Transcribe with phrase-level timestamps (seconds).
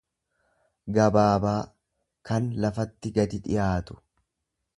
[0.95, 1.59] gabaabaa,
[2.31, 4.01] kan lafatti gadi dhiyaatu.